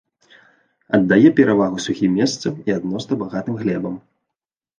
[0.97, 3.95] Аддае перавагу сухім месцам і адносна багатым глебам.